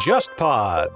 [0.00, 0.90] JustPod。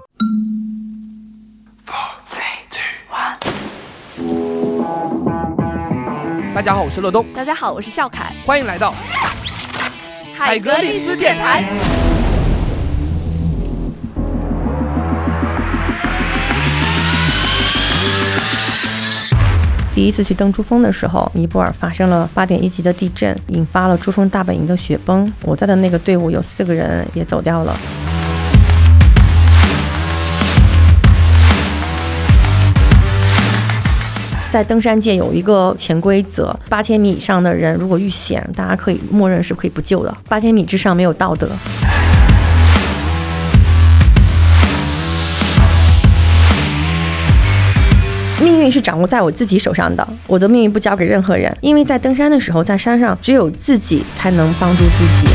[6.53, 8.93] 大家好，我是乐东，大家好，我是笑凯，欢迎来到
[10.37, 11.63] 海格力斯电台。
[19.99, 25.29] 第一次去登珠峰的时候，尼泊尔发生了八点一级的地震，引发了珠峰大本营的雪崩。
[25.41, 27.77] 我在的那个队伍有四个人也走掉了。
[34.49, 40.17] 在登山界有一个潜规则：八千米以上的人如果遇险，大家可以默认是可以不救的。
[40.29, 41.49] 八千米之上没有道德。
[48.41, 55.27] 命运是掌握在我自己手上的，我的命运不交给任何人，因为在登山的时候，在山上只有自己才能帮助自己。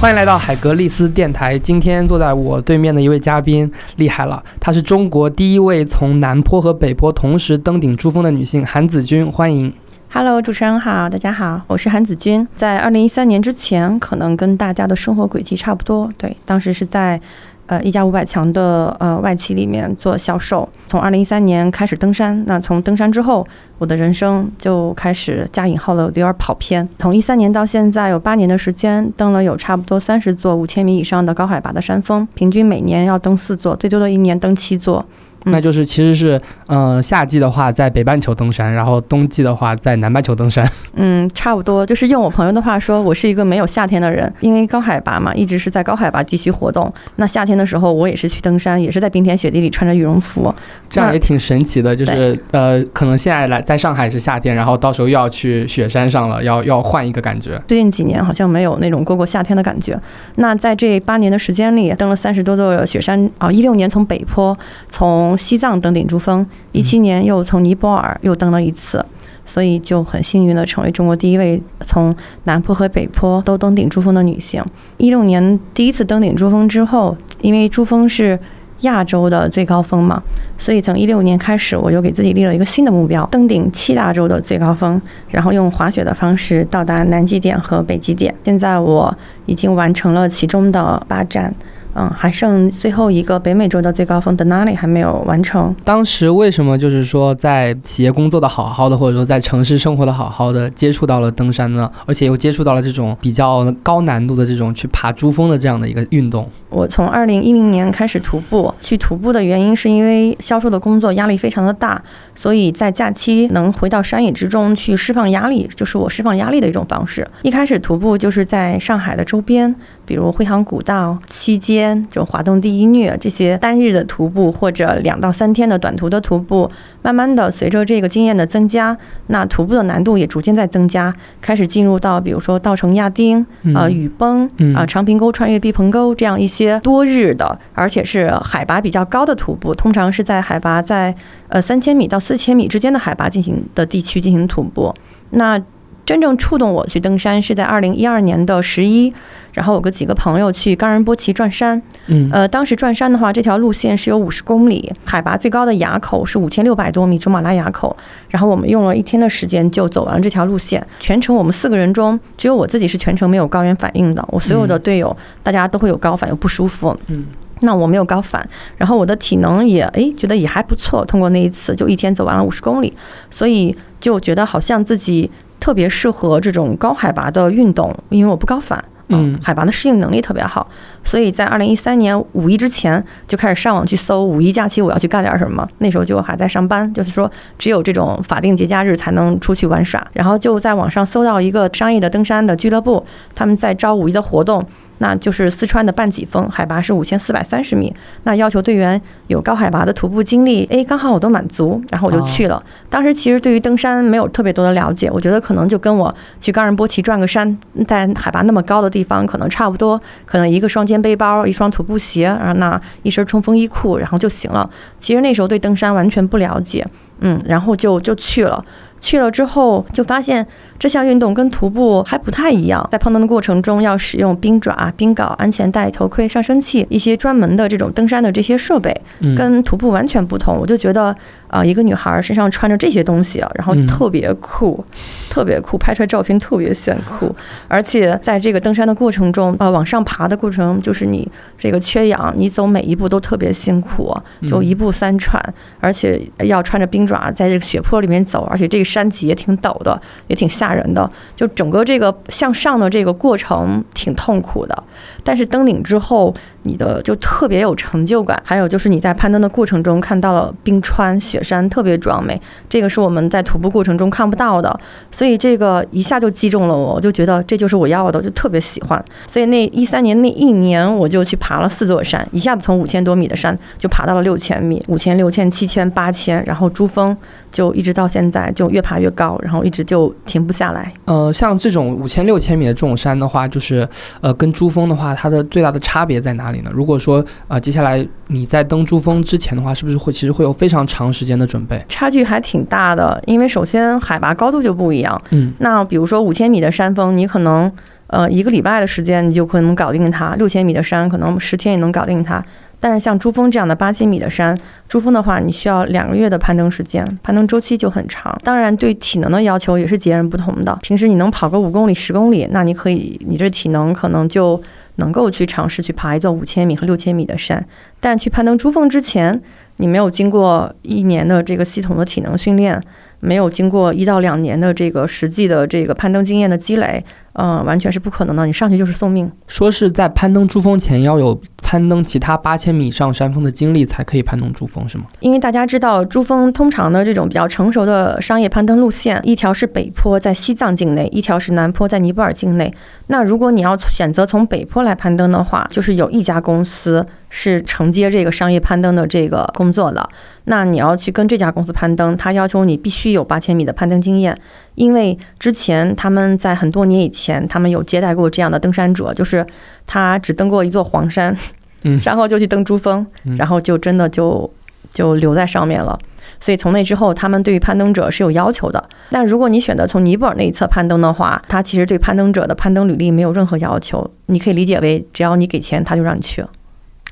[0.00, 1.58] 欢迎来到海格力斯电台。
[1.58, 9.70] 今天坐在我对面的一位嘉宾厉害了，她是中国第一位从南坡和北坡同时登顶珠峰的女性韩子君，欢迎。
[10.16, 12.46] Hello，主持人好，大家好，我是韩子君。
[12.54, 16.08] 在二零一三年之前，可能跟大家的生活轨迹差不多。
[16.16, 17.20] 对，当时是在
[17.66, 20.68] 呃一家五百强的呃外企里面做销售。
[20.86, 23.44] 从二零一三年开始登山，那从登山之后，
[23.78, 26.88] 我的人生就开始加引号的有点跑偏。
[27.00, 35.04] 从一三年到现在，有八年的时间，登了有差不多三十座五千米以上的高海拔的山峰，平均每年要登四座，最多的一年登七座。
[35.44, 40.66] 嗯那就是其实是，呃，夏季的话在北半球登山，然后冬季的话在南半球登山。
[40.96, 46.92] 嗯，差不多，就是用我朋友的话说，我是一个没有夏天的人，因为高海拔嘛，一直是在高海拔地区活动。
[47.16, 50.54] 那夏天的时候，我也是去登山，也是在冰天雪地里穿着羽绒服。
[50.88, 57.60] 这样也挺神奇的，就是呃，可能现在来在上海是夏天，然后到时候又要去雪山上了，要要换一个感觉。
[57.68, 59.98] 最近几年好像没有那种过过夏天的感觉。
[60.36, 63.52] 那在这八年的时间里，登了三十多座雪山啊！
[63.52, 64.56] 一六年从北坡
[64.88, 69.04] 从西藏登顶珠峰，一七年又从尼泊尔又登了一次。
[69.46, 74.64] 所以就很幸运的成为中国第一位从南坡和北坡都登顶珠峰的女性。
[74.96, 78.40] 一六年第一次登顶珠峰之后，因为珠峰是
[78.80, 80.22] 亚洲的最高峰嘛，
[80.56, 88.34] 所以从一六年开始，我就给自己立了一个新的目标，登顶七大洲的最高峰，然后用滑雪的方式到达南极点和北极点。
[88.46, 89.14] 现在我
[89.44, 91.54] 已经完成了其中的八站。
[91.94, 95.74] 嗯，还剩最后一个北美洲的最高峰 Denali 还没有完成。
[95.84, 101.90] 当时为什么就是说在企业工作的好好的，或者说在城市生活的好好的，接触到了登山呢？
[102.06, 106.48] 而且又接触到了这种比较高难度的这种去爬珠峰的这样的一个运动。
[106.68, 112.02] 我从二零一零年开始徒步，去徒步的原因是因为销售的工作压力非常的大，
[112.34, 117.26] 所以在假期能回到山野之中去释放压力，就是我释放压力的一种方式。
[117.42, 119.72] 一开始徒步就是在上海的周边，
[120.06, 122.00] 比如惠航古道、七街。
[122.10, 126.70] 就华东第一虐这些单日的徒步，或者两到三天的短途的徒步，
[127.02, 128.96] 慢慢的随着这个经验的增加，
[129.26, 133.44] 那徒步的难度也逐渐在增加，开始进入到比如说稻城亚丁、
[133.74, 141.14] 呃雨崩、啊、呃、长坪沟穿越毕棚沟这样一些多日的，而且是海拔比较高的徒步，通常是在海拔在
[141.48, 144.94] 呃三千米到四千米之间的海拔进行的地区进行徒步。
[145.30, 145.60] 那
[146.04, 149.12] 真正触动我去登山是在二零一二年的十一，
[149.52, 157.96] 然后有个几个朋友去冈仁波齐转山，嗯，呃，当时转山的话，这条路线是有五十公里，海拔最高的垭口是五千六百多米，珠穆朗玛垭口，
[158.28, 167.24] 然后我们用了一天的时间就走完了这条路线，全程我们四个人中只有我自己是全程没有高原反应的，我所有的队友、嗯、大家都会有高反，有不舒服，嗯。
[167.60, 168.46] 那我没有高反，
[168.76, 172.92] 然后我的体能也诶觉得也还不错，通过那一次就一天走完了五十公里，
[173.30, 175.30] 所以就觉得好像自己
[175.64, 178.84] 特别适合这种高海拔的运动，因为我不高反。
[179.08, 180.66] 嗯，海拔的适应能力特别好，
[181.02, 185.66] 所以在二零一三年五一之前就开始上网去搜五一假期我要去干点什么。
[185.78, 190.06] 那时候就还在上班，就是说只有这种法定节假日才能出去玩耍。
[190.12, 193.02] 然后就在网上搜到一个商业的登山的俱乐部，
[193.34, 194.62] 他们在招五一的活动。
[194.98, 197.94] 那就是四川的半脊峰，海拔是五千四百三十米。
[198.22, 202.62] 那要求队员有高海拔的徒步经历，哎，刚好我都满足，然后我就去了。
[202.88, 214.68] 当时其实对于登山没有特别多的了解，我觉得可能就跟我去冈仁波齐转个山，在海拔那么高的地方可能差不多，可能一个双肩背包，一双徒步鞋，然后那一身冲锋衣裤，然后就行了。
[215.00, 216.86] 其实那时候对登山完全不了解，
[217.20, 218.64] 嗯，然后就就去了。
[219.04, 220.46] 去了之后，就发现
[220.78, 222.88] 这项运动跟徒步还不太一样。
[222.90, 228.98] 在攀登的过程中，要使用冰爪、冰镐、安全带、头盔、上升器一些专门的这种登山的这些设备，
[229.36, 230.56] 跟徒步完全不同。
[230.58, 231.14] 我就觉得
[231.48, 233.86] 啊、一个女孩身上穿着这些东西啊，然后嗯。
[233.94, 234.84] 特别酷，
[235.30, 237.32] 特别酷，拍出来照片特别炫酷，
[237.68, 244.12] 而且在这个登山的过程中，啊，往上爬的过程，就是你这个缺氧，你走每一步都特别辛苦，
[244.48, 245.40] 就一步三喘，
[245.78, 254.82] 而且要穿着冰爪在这个雪坡里面走，而且这个山脊也挺陡的，也挺吓人的，就整个这个向上的这个过程挺痛苦的，
[255.22, 258.38] 但是登顶之后，你的就特别有成就感。
[258.44, 262.38] 还有就是你在攀登的过程中看到了冰川、雪山，特别壮美，
[262.68, 264.78] 这个是我们在徒步过程中看不到的，
[265.10, 269.02] 所以这个一下就击中了我，我就觉得这就是我要的，我就特别喜欢。
[269.28, 277.16] 所以那一三年那一年，我就去爬了四座山，一下子从五千多米的山就爬到了六千米，五千、六千、七千、八千，然后珠峰
[277.52, 280.92] 就一直到现在就越爬越高，然后一直就停不下来。
[281.04, 283.86] 呃，像这种五千六千米的这种山的话，就是
[284.20, 286.70] 呃，跟珠峰的话，它的最大的差别在哪里呢？
[286.74, 291.82] 如果说呃，接下来你在登珠峰之前的话，是不是会其实会有非常长时间的准备？
[291.88, 295.20] 差距还挺大的，因为首先海拔高度就不一样。
[295.30, 297.70] 嗯那比如说五千米的山峰，你可能
[298.08, 302.44] 呃一个礼拜的时间你就可能搞定它；六千米的山可能十天也能搞定它。
[302.80, 308.36] 但是像珠峰这样的八千米的山，珠峰的话，你需要两个月的攀登时间，攀登周期就很长。
[308.42, 310.78] 当然，对体能的要求也是截然不同的。
[310.82, 314.62] 平时你能跑个五公里、十公里，那你可以，你这体能可能就
[314.96, 317.64] 能够去尝试去爬一座五千米和六千米的山。
[318.00, 319.40] 但去攀登珠峰之前，
[319.78, 322.80] 你没有经过一年的这个系统的体能训练，
[323.20, 327.02] 没有经过一到两年的这个实际的这个攀登经验的积累，
[327.34, 328.46] 嗯、完全是不可能的。
[328.46, 329.30] 你上去就是送命。
[329.46, 335.04] 说是在攀登珠峰前要有攀登其他八千米以上山峰的经历才可以攀登珠峰，是吗？
[335.20, 342.72] 因为大家知道，珠峰通常的这种比较成熟的商业攀登路线，一条是北坡在西藏境内，一条是南坡在尼泊尔境内。
[343.08, 350.08] 那如果你要选择从北坡来攀登的话，就是有一家公司是承接这个商业攀登的这个工作的。
[350.44, 354.36] 那你要去跟这家公司攀登，他要求你必须有八千米的攀登经验，
[354.74, 359.46] 因为之前他们在很多年以前，他们有接待过这样的登山者，就是
[359.86, 361.36] 他只登过一座黄山，
[361.84, 364.50] 嗯 然后就去登珠峰，嗯然后就真的就
[364.90, 365.98] 就留在上面了。
[366.40, 368.82] 所以从那之后，他们对于攀登者是有要求的。
[369.10, 374.10] 但如果你选择从尼泊尔那一侧攀登的话，他其实对攀登者的攀登履历没有任何要求。
[374.26, 376.44] 你可以理解为，只要你给钱，他就让你去。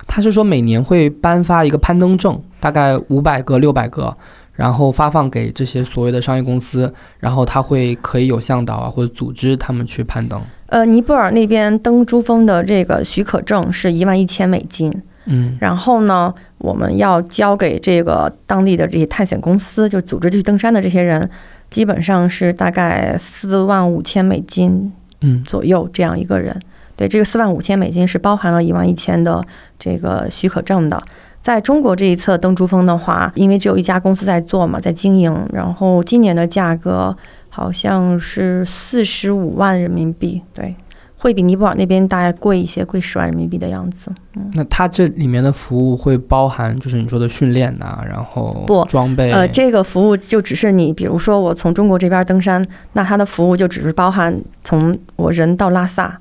[0.06, 4.14] 他是说每年会颁发一个攀登证，大概五百个、六百个，
[4.54, 10.40] 然后发放给这些所谓的商业公司，然后他会可以有向导啊或者组织他们去攀登。
[10.66, 14.90] 呃，尼泊尔那边登珠峰的这个许可证是一万一千美金，
[15.26, 21.28] 嗯然后呢，我们要交给这个当地的这些探险公司，就组织去登山的这些人，
[21.70, 26.58] 基本上是大概四万五千美金嗯左右这样一个人。
[26.96, 29.44] 对，这个四万五千美金是包含了一万一千的
[29.78, 31.00] 这个许可证的。
[31.42, 37.14] 在中国这一侧登珠峰的话，因为只有一家公司在做嘛，在经营，然后今年的价格
[37.48, 40.76] 好像是四十五万人民币，对，
[41.18, 44.12] 会比尼泊尔那边大概贵一些，贵十万人民币的样子。
[44.36, 56.18] 嗯那它这里面的服务会包含就是你说的训练呐、然后不装备，呃，这个服务就只是你，比如说我从中国这边登山，那它的服务就只是包含从我人到拉萨，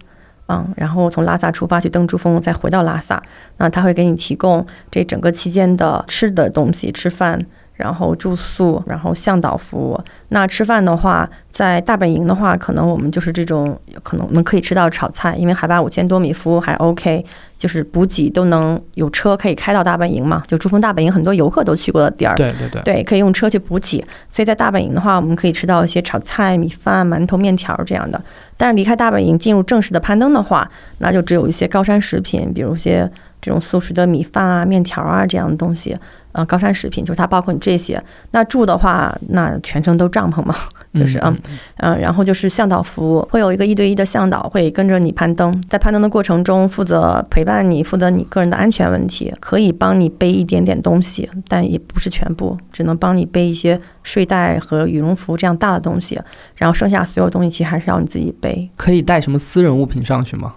[0.51, 3.23] 嗯，然后从拉萨出发去登珠峰，再回到拉萨，
[3.57, 7.45] 那他会给你提供这整个期间的吃的东西，吃饭。
[7.73, 9.99] 然后住宿，然后向导服务。
[10.29, 17.25] 那吃饭的话，在大本营的话，可能我们就是这种，可能能可以吃到炒菜，因为海拔五千多米，服务还 OK，
[17.57, 20.43] 就是补给都能有车可以开到大本营嘛。
[20.47, 22.35] 就珠峰大本营，很多游客都去过的地儿。
[22.35, 24.05] 对对对，对，可以用车去补给。
[24.29, 28.21] 所以在大本营的话，我们可以吃到一些炒菜、米饭、馒头、面条这样的。
[28.57, 30.69] 但是离开大本营进入正式的攀登的话，
[30.99, 35.97] 那就只有一些高山食品，比如一些这种速食的米饭啊、面条啊这样的东西。
[36.33, 38.01] 呃，高山食品就是它包括你这些。
[38.31, 40.55] 那住的话，那全程都帐篷嘛，
[40.93, 41.37] 就是嗯
[41.77, 56.19] 嗯，然后就是向导服务，会有一个一对一的向导会跟着你攀登，在攀登的过程中负责陪伴你，负责你个人的安全问题，可以帮你背一点点东西，但也不是全部，只能帮你背一些睡袋和羽绒服这样大的东西，
[56.55, 58.69] 然后剩下所有东西其实还是要你自己背。
[58.77, 60.53] 可以带什么私人物品上去吗？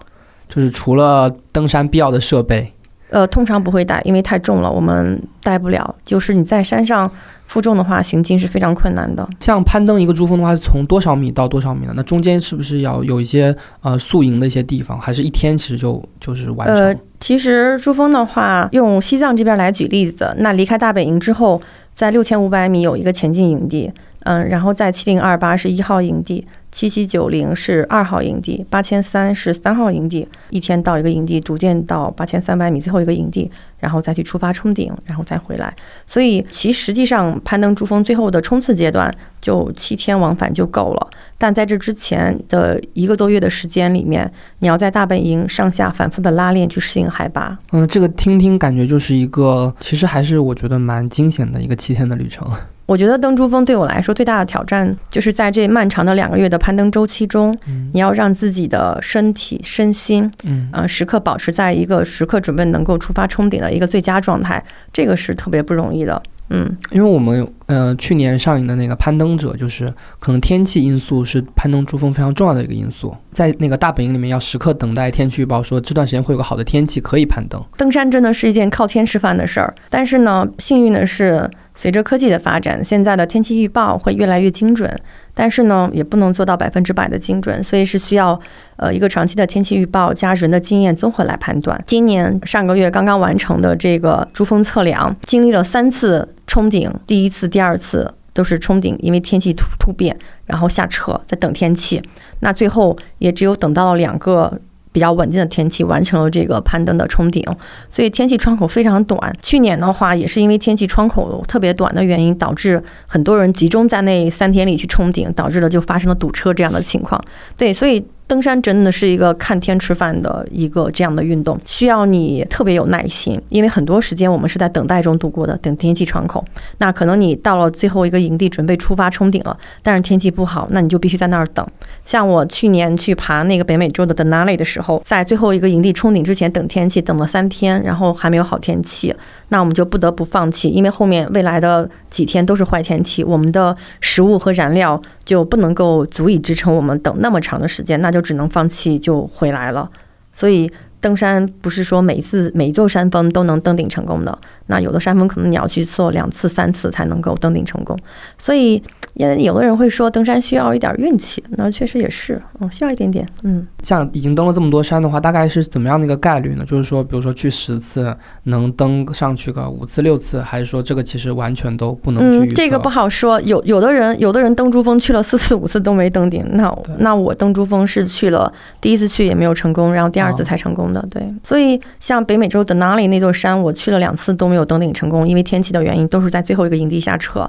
[0.47, 2.71] 就是除了登山必要的设备，
[3.15, 5.95] 呃，通常不会带，因为太重了，我们带不了。
[6.03, 7.09] 就是你在山上
[7.45, 9.25] 负重的话，行进是非常困难的。
[9.39, 11.93] 像攀登一个珠峰的话，是从多少米到多少米呢？
[11.95, 16.75] 那中间是不是要有一些呃宿营的一些地方，还是一天其实就就是完成？
[16.75, 21.61] 呃，其实珠峰的话，用西藏这边来举例子，那离开大本营之后，
[21.93, 23.89] 在六千五百米有一个前进营地，
[24.25, 35.71] 嗯，然后在七零二八是一号营地，七七九零是二号营地，八千三是三号营地，一天到一个营地，逐渐到八千三百米最后一个营地，然后再去出发冲顶，然后再回来。
[36.07, 47.55] 所以其实际上攀登珠峰最后的冲刺阶段就七天往返就够了，但在这之前的一个多月的时间里面，你要在大本营上下反复的拉练去适应海拔。
[47.73, 52.49] 嗯，这个听听感觉就是一个，其实还是我觉得蛮惊险的一个七天的旅程。
[52.85, 57.57] 我觉得登珠峰对我来说最大的挑战，就是在这漫长的两个月的攀登周期中，
[57.93, 64.63] 你要让自己的身体、身心，嗯呃，时刻保持在一个时刻准备能够出发冲顶的一个最佳状态，
[64.93, 66.21] 这个是特别不容易的。
[66.51, 77.59] 嗯，因为我们呃去年上映的那个攀登者，就是可能天气因素是攀登珠峰非常重要的一个因素，在那个大本营里面要时刻等待天气预报，说这段时间会有个好的天气可以攀登。
[77.77, 84.89] 登山真的是一件靠天吃饭的事儿，但是呢，幸运的是，随着科技的发展，现在的天气预报会越来越精准，
[85.33, 88.39] 但是呢，也不能做到百分之百的精准，所以是需要
[88.77, 91.79] 呃一个长期的天气预报加人的经验综合来判断。
[91.85, 102.01] 今年上个月刚刚完成的这个珠峰测量，经历了三次冲顶，第一次、第二次都是冲顶，因为天气突突变，然后下撤，在等天气。
[102.39, 104.59] 那最后也只有等到了两个
[104.95, 107.43] 比较稳定的天气，完成了这个攀登的冲顶。
[107.89, 109.37] 所以天气窗口非常短。
[109.41, 117.21] 去年的话，也是因为天气窗口特别短的原因，导致很多人集中在那三天里去冲顶，导致了就发生了堵车这样的情况。
[117.57, 118.05] 对，所以。
[118.27, 126.43] 登山真的是一个看天吃饭的一个这样的运动，需要你特别有耐心，因为很多时间我们是在等待中度过的，等天气窗口。
[126.79, 131.65] 那可能你到了最后一个营地，准备出发冲顶了，但是天气不好，那你就必须在那儿等。
[132.03, 139.13] 像我去年去爬那个北美洲的 Denali 的时候，在最后一个营地冲顶之前等天气，等了三天，然后还没有好天气，
[139.49, 149.89] 那我们就不得不放弃，因为后面未来的几天都是坏天气，我们的食物和燃料就不能够足以支撑我们等那么长的时间，那就只能放弃就回来了。
[150.33, 150.69] 所以
[151.05, 154.35] 登山不是说每一次每一座山峰都能登顶成功的，
[154.65, 157.95] 那有的山峰可能你要去做两次、三次才能够登顶成功。
[158.39, 158.81] 所以，
[159.13, 163.67] 因为有的人会说登山需要一点运气，那确实也是，嗯，需要一点点，嗯。
[163.83, 166.65] 像已经登了这么多山的话，大概是怎么样的一个概率呢？
[166.65, 168.11] 就是说，比如说去十次
[168.45, 173.39] 能登上去个五次六次，还是说这个其实完全都不能去嗯，这个不好说。
[173.41, 181.05] 有有的人，有的人登珠峰去了四次五次都没登顶，那那我登珠峰是去了第一次去也没有成功，然后第二次哦才成功的。
[181.11, 187.47] 对，所以像北美洲的 Denali 那座山，我去了两次都没有登顶成功，因为天气的原因，都是在最后一个营地下车。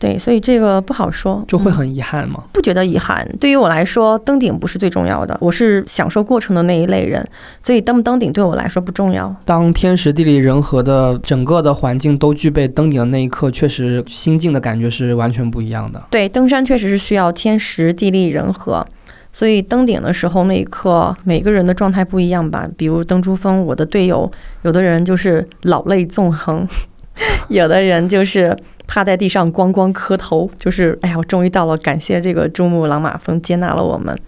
[0.00, 2.44] 对，所以这个不好说，嗯就会很遗憾吗。
[2.52, 3.28] 不觉得遗憾。
[3.40, 7.28] 对于我来说，登顶不是最重要的，我是享受过程的那一类人，
[7.60, 9.34] 所以登不登顶对我来说不重要。
[9.44, 16.00] 当天时地利人和的整个的环境都具备登顶的那一刻，确实心境的感觉是完全不一样的。
[16.10, 18.86] 对，登山确实是需要天时地利人和，
[19.32, 22.68] 所以登顶的时候那一刻，每个人的状态不一样吧。
[22.76, 24.30] 比如登珠峰，我的队友
[24.62, 26.66] 有的人就是老泪纵横，
[27.48, 28.56] 有的人就是
[28.86, 34.18] 趴在地上咣咣磕头，就是哎呀，我终于到了，感谢这个珠穆朗玛峰接纳了我们。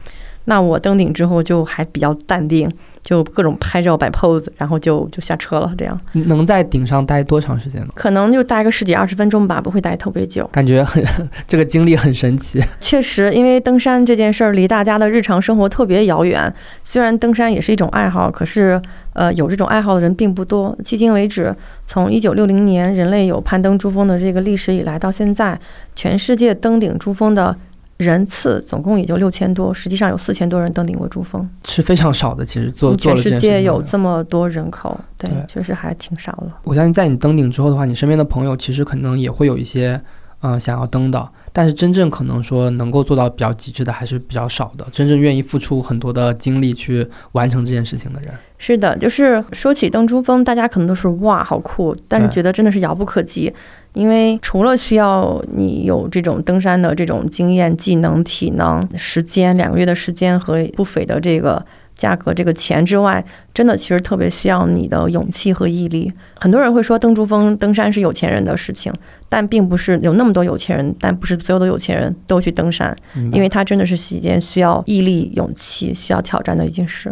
[0.45, 2.71] 那我登顶之后就还比较淡定，
[3.03, 7.89] 就各种拍照摆 pose，然后就就下车了，这样能在顶上待多长时间呢？
[7.95, 10.49] 可能就待个十几二十分钟吧，不会待特别久。
[10.53, 11.05] 感觉很
[11.49, 12.63] 这个经历很神奇。
[12.81, 16.53] 确实，因为登山这件事儿离大家的日常生活特别遥远。
[16.85, 18.81] 虽然登山也是一种爱好，可是
[19.15, 20.77] 呃，有这种爱好的人并不多。
[20.85, 21.55] 迄今为止，
[21.87, 25.59] 从一九六零年人类有攀登珠峰的这个历史以来到现在，
[25.97, 27.57] 全世界登顶珠峰的
[28.01, 31.49] 人次总共也就六千多，实际上有四千多人登顶过珠峰。
[31.65, 36.51] 是非常少的，其实做做全世界有这么多人口，对，对确实还挺少的。
[36.65, 40.01] 我相信在你登顶之后的话，你身边的朋友其实可能也会有一些，
[40.41, 48.33] 嗯、想要登的，但是真正可能说能够做到比较极致的还是比较少的，真正愿意付出很多的精力去完成这件事情的人。
[48.63, 53.51] 是的，就是说起登珠峰，大家可能都是哇好酷，但是觉得真的是遥不可及，
[53.95, 61.65] 因为除了需要你有这种登山的这种经验、技能、体能、时间两个月的时间和不菲的这个
[61.97, 63.25] 价格、这个钱之外，
[63.55, 66.13] 真的其实特别需要你的勇气和毅力。
[66.39, 68.93] 很多人会说登珠峰、登山是有钱人的事情，
[69.31, 72.95] 但并不是有那么多有钱人，但不是所有的有钱人都去登山，
[73.33, 77.11] 因为它真的是一件需要毅力、勇气、需要挑战的一件事。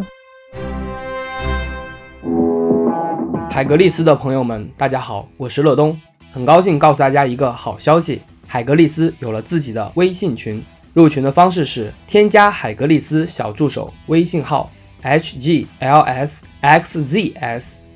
[3.59, 6.01] 海格力斯的朋友们，大家好，我是乐东，
[6.31, 10.63] 很高兴告诉大家一个好消息，海格力斯有了自己的微信群。
[10.95, 14.71] 入群的方式是添加海格力斯小助手微信号
[15.03, 15.67] hglsxzs，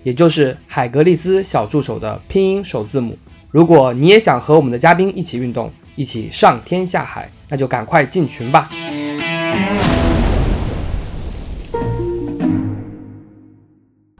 [0.02, 3.16] 也就是海格力斯小助手的拼音首字母。
[3.52, 8.69] 如果你也想和我们的嘉宾一起运动，一起上天下海，那就赶快进群吧。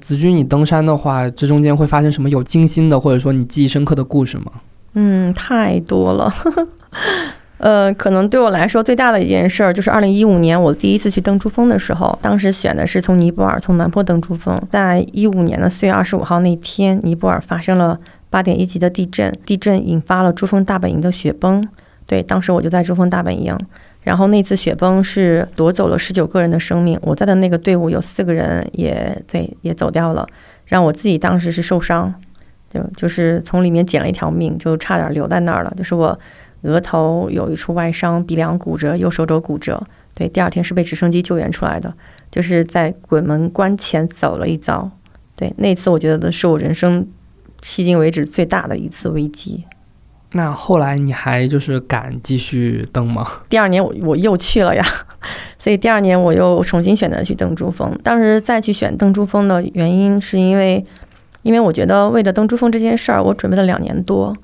[0.03, 4.53] 子君，你登山的话，这中间会发生什么有惊心的，或者说你记忆深刻的故事吗？
[4.95, 6.31] 嗯，太多了。
[7.59, 14.61] 呃，可能对我来说最大的一件事儿，就是二零一五年我第一次去登珠峰的时候，当时选的是从尼泊尔从南坡登珠峰。
[14.73, 17.97] 在一五年的四月二十五号那天，尼泊尔发生了
[18.29, 21.65] 八点一级的地震，地震引发了珠峰大本营的雪崩。
[22.05, 23.57] 对，当时我就在珠峰大本营。
[24.03, 30.27] 然后那次雪崩是夺走了十九个人的生命，我在的那个队伍有四个人也对也走掉了，
[30.67, 32.13] 让我自己当时是受伤，
[32.73, 35.73] 就就是从里面捡了一条命，就差点留在那儿了。
[35.77, 36.19] 就是我
[36.63, 39.81] 额头有一处外伤，鼻梁骨折，右手肘骨折。
[40.15, 41.95] 对，第二天是被直升机救援出来的，
[42.31, 44.91] 就是在鬼门关前走了一遭。
[45.37, 47.07] 对，那次我觉得是我人生
[47.63, 49.65] 迄今为止最大的一次危机。
[50.35, 53.27] 那后来你还就是敢继续登吗？
[53.49, 54.85] 第二年我我又去了呀，
[55.59, 57.97] 所以第二年我又重新选择去登珠峰。
[58.03, 60.85] 当时再去选登珠峰的原因，是因为，
[61.43, 64.35] 因为我觉得为了登珠峰这件事儿，我准备了两年多，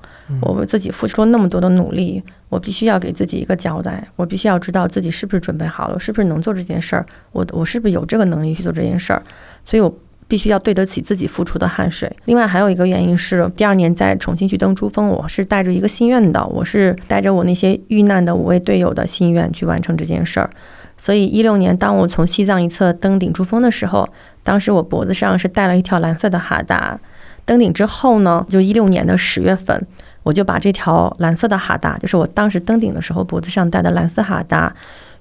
[0.41, 9.23] 我为自己付出了那么多的努力，我必须要给自己一个交代，我必须要知道自己是不是准备好了，是不是能做这件事儿，我我是不是有这个能力去做这件事儿，
[9.65, 9.91] 所以我。
[10.29, 12.09] 必须要对得起自己付出的汗水。
[12.25, 20.49] 另外还有一个原因是，第二年在重庆去登珠峰，我是带着一个心愿的，我是带着我那些遇难的五位队友的心愿去完成这件事儿。
[20.97, 24.07] 所以一六年，当我从西藏一侧登顶珠峰的时候，
[24.43, 26.99] 当时我脖子上是戴了一条蓝色的哈达。
[27.45, 29.87] 登顶之后呢，就一六年的十月份，
[30.21, 34.75] 我就把这条蓝色的哈达，就是我当时登顶的时候脖子上戴的蓝色哈达，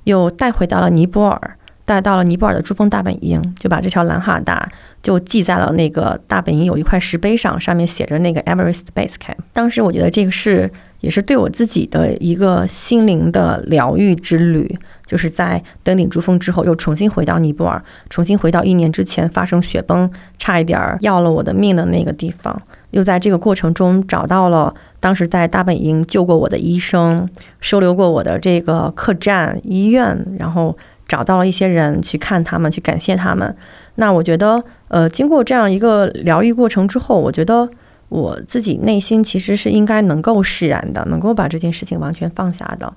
[0.04, 1.56] 又带回到了尼泊尔。
[1.88, 4.68] 带到了尼泊尔的珠峰大本营，就把这条蓝哈达
[5.02, 9.38] 就系在了那个大本营有一块石碑上，上面写着那个 Everest Base Camp。
[9.54, 27.26] 当时我觉得这个是也是对我自己的一个心灵的疗愈之旅，就是在登顶珠峰之后，又重新回到尼泊尔，重新回到一年之前发生雪崩，差一点要了我的命的那个地方，又在这个过程中找到了当时在大本营救过我的医生，
[27.62, 30.76] 收留过我的这个客栈医院，然后。
[31.08, 33.56] 找到了一些人去看他们，去感谢他们。
[33.94, 37.68] 那我觉得，呃，经过这样一个疗愈过程之后，我觉得
[38.10, 42.92] 我自己内心其实是应该能够释然的，能够把这件事情完全放下的。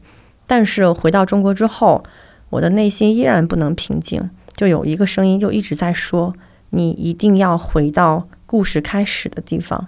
[0.46, 2.04] 但是回到中国之后，
[2.50, 6.34] 我的内心依然不能平静，就有一个声音就一直在说
[6.72, 9.88] ：“你一定要回到故事开始的地方。”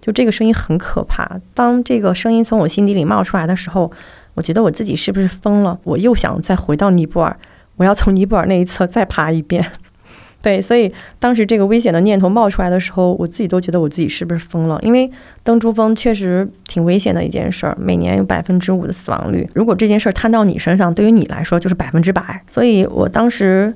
[0.00, 1.38] 就这个声音很可怕。
[1.52, 3.92] 当这个声音从我心底里冒出来的时候，
[4.32, 5.78] 我觉得我自己是不是疯了？
[5.84, 7.36] 我又想再回到尼泊尔。
[7.78, 9.64] 我要从尼泊尔那一侧再爬一遍，
[10.42, 14.78] 对，所以当时这个危险的念头冒出来的时候，我自己都觉得我自己是不是疯了？
[14.82, 15.10] 因为
[15.42, 19.48] 登珠峰确实挺危险的一件事儿，每年有百分之五的死亡率。
[19.54, 22.42] 如果这件事儿摊到你身上，对于你来说就是百分之百。
[22.48, 23.72] 所以我当时，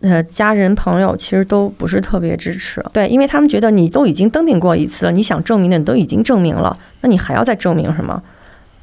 [0.00, 8.22] 呃，家人朋友其实都不是特别支持，对，因为他们觉得你都已经登顶过一次了，你想证明的你都已经证明了，那你还要再证明什么？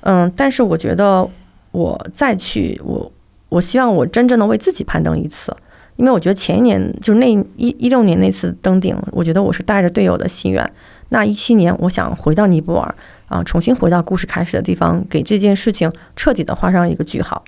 [0.01, 1.27] 嗯，但是我觉得
[1.71, 3.11] 我再去我。
[3.53, 5.55] 我希望我真正的为自己攀登一次，
[5.97, 10.67] 因为我觉得前一年就是那一一六年那次登顶，我觉得我是带着队友的心愿。
[11.09, 12.95] 那一七年，我想回到尼泊尔
[13.27, 17.43] 啊，重新回到故事开始的地方，给这件事情彻底的画上一个句号。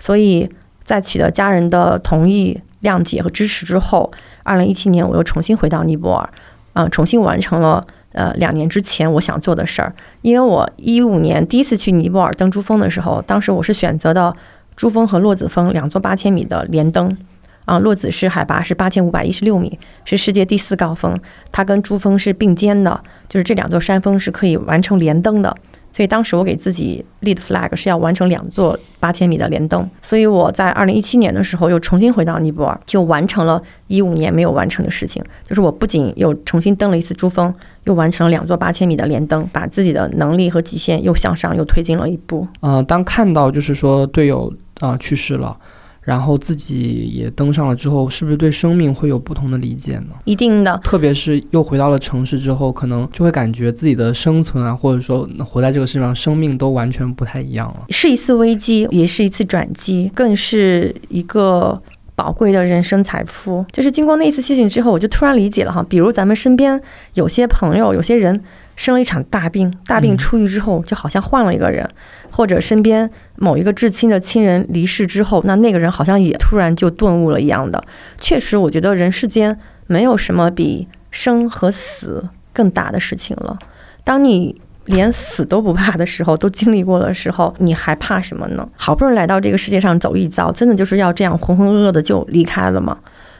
[0.00, 0.48] 所以
[0.82, 4.10] 在取得家人的同意、谅解和支持之后，
[4.42, 6.28] 二零一七年我又重新回到尼泊尔，
[6.72, 9.94] 啊，重新完成了呃两年之前我想做的事儿。
[10.22, 14.34] 因为我一五年第一次去尼泊尔登珠峰的时候，当时我是选择的。
[14.76, 17.16] 珠峰和洛子峰两座八千米的连登，
[17.64, 21.18] 啊，洛子是海拔是八千五百一十六米，是世界第四高峰，
[21.52, 25.56] 它跟珠峰是并肩的，就是这两座山峰是可以完成连登的。
[25.92, 42.44] 所以当时我给自己立的 flag 是要完成两座八千米的连登，所以我在二零一七年的时候又重新回到尼泊尔，就完成了一五年没有完成的事情，就是我不仅又重新登了一次珠峰，又完成了两座八千米的连登，把自己的能力和极限又向上又推进了一步。
[42.62, 45.56] 嗯，当看到就是说队友啊去世了。
[46.02, 50.08] 然后自己也登上了之后，是不是对生命会有不同的理解呢？
[50.26, 57.86] 一定的，特别是又回到了城市之后，可能就会感觉自己的生存啊，或者说活在这个世界上，生命都完全不太一样了。
[57.88, 61.80] 是一次危机，也是一次转机，更是一个
[62.14, 63.64] 宝贵的人生财富。
[63.72, 66.78] 就是经过那一次事情之后，我就突然理解了哈，比如咱们身边
[67.14, 68.38] 有些朋友，有些人。
[68.76, 71.86] 生了一场大病，大病初愈之后，就好像换了一个人；
[72.30, 77.82] 或者身边某一个至亲的亲人离世之后，那那个人好像也突然就顿悟了一样的。
[78.18, 83.56] 确实，我觉得人世间没有什么比生和死更大的事情了。
[84.02, 88.68] 当你连死都不怕的时候，都经历过的时候，你还怕什么呢？
[88.76, 92.98] 好不容易来到这个世界上走一遭，真的就是要这样浑浑噩噩的就离开了吗？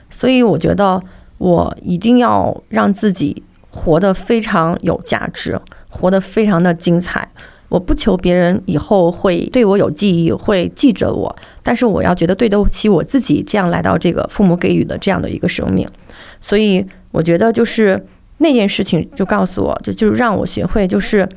[0.09, 1.03] 所以我觉得
[1.39, 3.43] 我一定要让自己
[3.75, 7.29] 活得非常有价值，活得非常的精彩。
[7.69, 15.85] 我不求别人以后会对我有记忆，会记着我，但是我要觉得对得起我自己，这样来到这个父母给予的这样的一个生命。
[16.41, 18.01] 所以我觉得就是
[18.39, 21.29] 那件事情就告诉我，就就让我学会，就是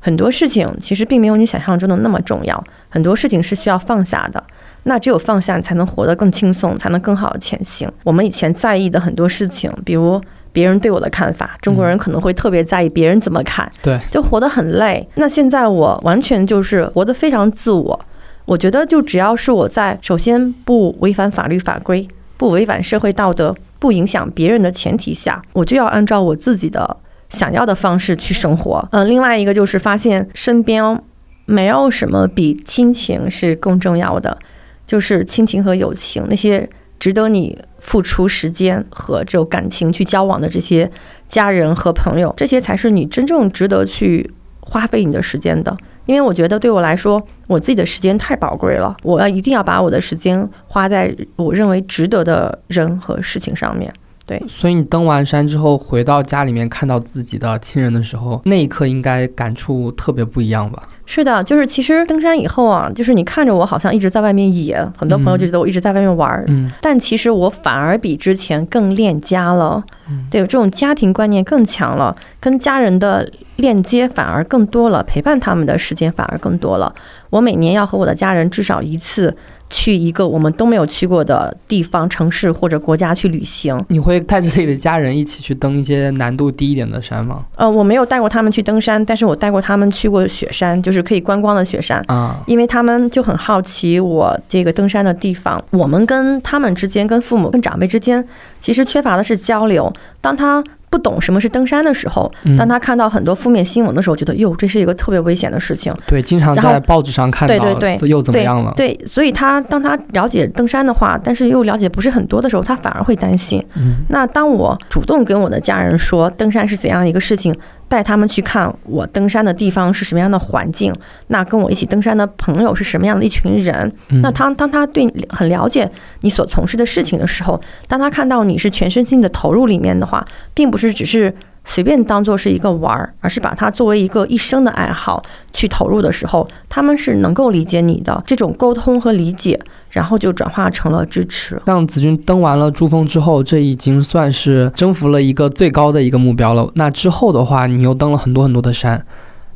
[0.00, 4.42] 很多事情其实并没有你想象中的那么重要，很多事情是需要放下的。
[4.84, 7.88] 那只有放下，你才能活得更轻松，才能更好的前行。
[8.02, 10.20] 我们以前在意的很多事情，比如
[10.54, 15.06] 别人对我的看法，中国人可能会特别在意别人怎么看，对，就活得很累。
[15.16, 18.00] 那现在我完全就是活得非常自我。
[18.46, 26.96] 我觉得就只要是我在首先不违反法律法规、不违反社会道德、不影响别人的前提下，我就要按照我自己的
[27.30, 28.88] 想要的方式去生活。
[28.92, 31.02] 嗯，另外一个就是发现身边
[31.46, 34.38] 没有什么比亲情是更重要的。
[34.86, 36.68] 就是亲情和友情，那些
[37.00, 40.90] 值得你付出时间和这种感情去交往的这些
[41.28, 44.28] 家人和朋友，这些才是你真正值得去
[44.60, 45.76] 花费你的时间的。
[46.06, 53.92] 因为我觉得对我来说，我自己的时间太宝贵了，我要一定要把我的时间花在我认为值得的人和事情上面。
[54.26, 60.82] 对，所以你登完山之后回到家里面看到自己的亲人的时候，那一刻应该感触特别不一样吧？
[61.06, 69.84] 是的，就是其实登山以后啊，就是你看着我好像一直在外面野，很多朋友就觉得我一直在外面玩儿，嗯，但其实我反而比之前更恋家了，
[70.30, 76.94] 对，这种家庭观念更强了，跟家人的链接反而更多了，陪伴他们的时间反而更多了。
[77.28, 79.36] 我每年要和我的家人至少一次。
[79.70, 87.44] 去一个我们都没有去过的地方、城市或者国家去旅行，你会带着自己的家人一起去登一些难度低一点的山吗？
[87.56, 95.62] 呃，我没有带过他们去登山，但是我带过他们去过雪山，就是可以观光的雪山啊，因为他们就很好奇我这个登山的地方。
[95.70, 98.24] 我们跟他们之间、跟父母、跟长辈之间，
[98.60, 99.92] 其实缺乏的是交流。
[100.20, 100.62] 当他
[100.94, 105.92] 不懂什么是登山的时候，当他看到很多负面新闻的时候，觉得哟，这是一个特别危险的事情。
[106.06, 108.72] 对，经常在报纸上看到，对对对，又怎么样了？
[108.76, 113.60] 对，所以他当他了解登山的话，但是又了解不是很多的时候，他反而会担心。
[113.74, 117.52] 嗯，那当我主动跟我的家人说登山是怎样一个事情。
[117.88, 120.94] 带他们去看我登山的地方是什么样的环境，
[121.28, 123.92] 那跟我一起登山的朋友是什么样的一群人？
[124.22, 131.34] 那他当他对你很了解你所从事的事情的时候，当他看到你是全身心的投入里面的话，并不是只是。
[131.64, 135.22] 随便当做是一个玩儿，而是把它作为一个一生的爱好
[135.52, 139.58] 去投入的时候，他们是能够理解你的这种沟通和理解，
[139.90, 141.60] 然后就转化成了支持。
[141.66, 146.70] 像子君登完了珠峰之后，这已经算是征服了一个最高的一个目标了。
[146.74, 149.04] 那之后的话，你又登了很多很多的山，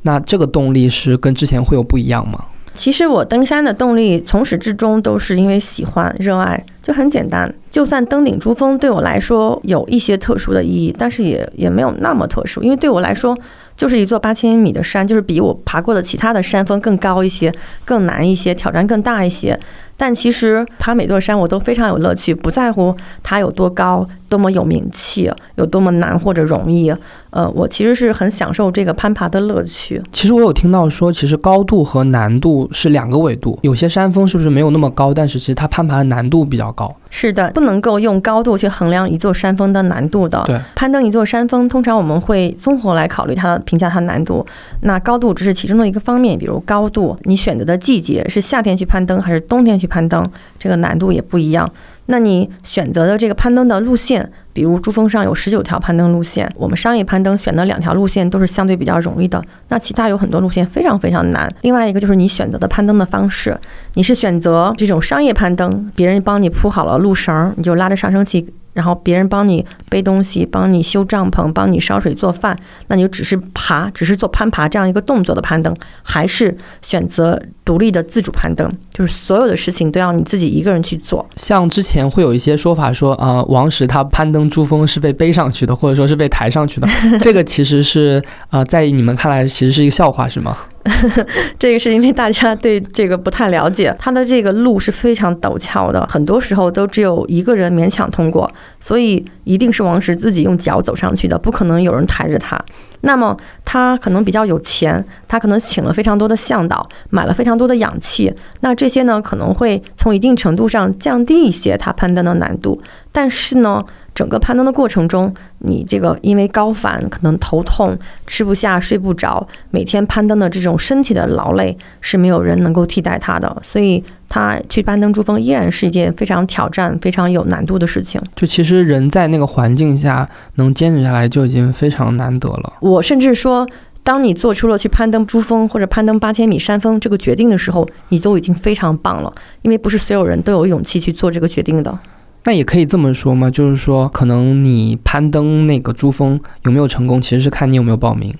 [0.02, 2.44] 那这个动力是跟之前会有不一样吗？
[2.74, 7.54] 其实我登山的动力从始至终都是因为喜欢、热爱，就很简单。
[7.70, 13.36] 就算登顶珠峰对我来说有一些特殊的意义，但是也也没有那么特殊，因为对我来说
[13.76, 17.52] 就是一座八千米的山，就是比我爬过的其他的山峰更高一些、
[17.84, 19.58] 更难一些、挑战更大一些。
[19.98, 26.90] 但其实爬每座山我都非常有乐趣，不在乎它有多高、多么有名气、有多么难或者容易。
[27.30, 30.00] 呃，我其实是很享受这个攀爬的乐趣。
[30.12, 36.94] 其实我有听到说，其实高度和难度是两个维度，有些山峰是不是没有那么高，但是其实它攀爬的难度比较高。
[37.10, 40.40] 是的，不能够用高度去衡量一座山峰的难度的。
[40.46, 44.46] 对，攀登一座山峰，通常我们会综合来考虑它的评价它的难度。
[44.82, 50.24] 那高度只是其中的一个方面，比如高度，你选择的季节是夏天去攀登还是冬天去攀登，
[50.58, 51.68] 这个难度也不一样。
[52.10, 59.42] 那你选择的这个攀登的路线，比如珠峰上有十九条攀登路线，我们商业攀登选的两条路线都是相对比较容易的。
[59.68, 61.52] 那其他有很多路线非常非常难。
[61.60, 63.54] 另外一个就是你选择的攀登的方式，
[63.92, 68.48] 你是选择这种商业攀登，别人帮你铺好了路绳，你就拉着上升器。
[68.78, 81.28] 然后别人帮你背东西，帮你修帐篷，帮你烧水做饭，那你就只是爬，只是做攀爬这样一个动作的攀登，还是选择独立的自主攀登，就是所有的事情都要你自己一个人去做。
[81.34, 86.88] 像之前会有一些说法说，啊，王石他攀登珠峰是被背上去的，或者说是被抬上去的，
[87.18, 90.56] 这个其实是啊，在你们看来其实是一个笑话，是吗？
[91.58, 102.58] 这个是因为大家对这个不太了解，它的这个路是非常陡峭的，很多时候都只有一个人勉强通过，所以一定是王石自己用脚走上去的，不可能有人抬着他。
[103.02, 108.34] 那么他可能比较有钱，他可能请了非常多的向导，买了非常多的氧气。
[108.60, 112.80] 那这些呢，可能会从一定程度上降低一些他攀登的难度。
[113.12, 113.84] 但是呢，
[114.14, 123.56] 整个攀登的过程中，你这个因为高反可能头痛、吃不下、睡不着，每天攀登的这种身体的劳累是没有人能够替代他的。
[123.62, 128.20] 所以，他去攀登珠峰依然是一件非常挑战、非常有难度的事情。
[128.36, 132.74] 就其实人在那个环境下能坚持下来就已经非常难得了。
[132.80, 133.66] 我甚至说，
[134.02, 141.98] 当你做出了去攀登珠峰或者攀登八千米山峰这个决定的时候，你都已经非常棒了，因为不是所有人都有勇气去做这个决定的。
[142.44, 148.34] 那也可以这么说嘛，就是说，可能你攀登那个珠峰有没有成功，其实是看你有没有报名。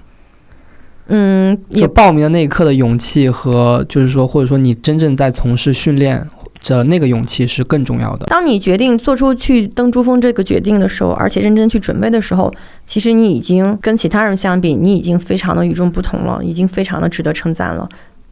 [1.09, 6.27] 嗯，也就报名的那一刻的勇气和，就是说，或者说你真正在从事训练
[6.64, 8.27] 的那个勇气是更重要的。
[8.27, 12.53] 当你决定做出去登珠峰这个决定的时候，而且认真去准备的时候，
[12.87, 17.88] 其实你已经跟其他人相比，你已经非常的与众不同了，已经非常的值得称赞了。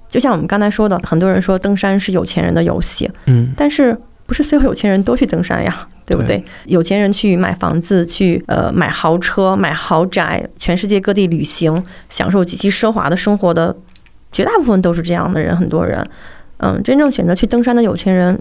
[0.09, 6.43] 就像我们刚才说的，很多人说登山是有钱人的游戏，嗯，但是不是所有有钱人都去登山呀，对不对？
[6.67, 13.77] 有钱人去买房子，去呃买豪车、买豪宅，全世界各地旅行，享受极其奢华的生活的，
[14.31, 16.09] 绝大部分都是这样的人，很多人。
[16.59, 18.41] 嗯，真正选择去登山的有钱人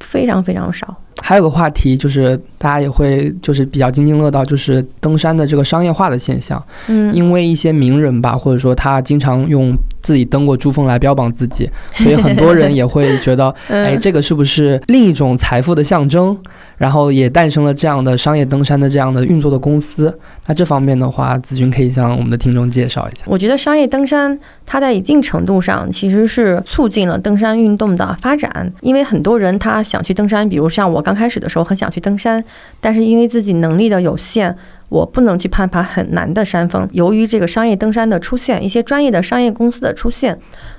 [0.00, 0.94] 非常非常少。
[1.22, 6.62] 还有个话题就是大家也会就是比较津津乐道，就是登山的这个商业化的现象。
[6.88, 16.36] 嗯，因为一些名人吧，或者说他经常用自己登过珠峰来标榜自己， 所以很多人也会觉得， 哎，这个是不是另一种财富的象征？
[16.76, 20.18] 然后也诞生了这样的商业登山的这样的运作的公司。
[20.46, 23.22] 那这方面的话，子君可以向我们的听众介绍一下。
[23.26, 32.42] 我觉得商业登山它在一定程度上其实是促进了登山运动的发展，因为很多人他想去登山，比如像我刚开始的时候很想去登山，
[32.80, 34.56] 但是因为自己能力的有限。
[34.90, 36.86] 我不能去攀爬很难的山峰。
[36.92, 40.38] 由于这个商业登山的出现，一些专业的商业公司的出现，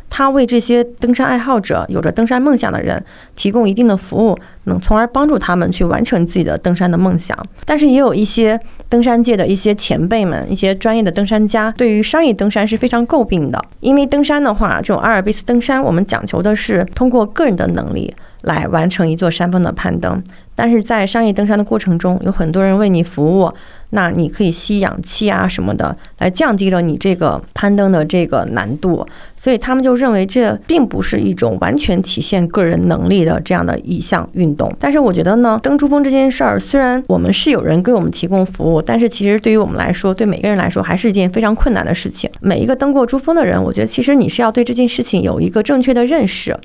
[0.09, 3.03] 它为这些登山爱好者、有着登山梦想的人
[3.35, 7.37] 提供一定的服务，能从而帮助他们去完成自己的登山的梦想。
[7.65, 13.63] 但是也有一些登山界的一些前辈们、一些专业的登山家，对于商业登山是非常诟病的。
[13.79, 20.21] 因为登山的话，这种阿尔卑斯登山，我们讲求的是通过个人的能力来完成一座山峰的攀登。
[20.61, 23.51] 但是在商业登山的过程中，有很多人为你服务，
[23.89, 29.03] 那你可以吸氧气啊什么的，来降低了你这个攀登的这个难度。
[29.35, 34.71] 所以他们就认为这并不是一种完全体现个人能力的这样的一项运动。
[34.79, 42.29] 但是我觉得呢，登珠峰这件事儿，虽然我们是有人给我们提供服务，但是其实对于我们来说，对每个人来说，还是一件非常困难的事情。
[42.39, 46.55] 每一个登过珠峰的人，我觉得其实你是要对这件事情有一个正确的认识。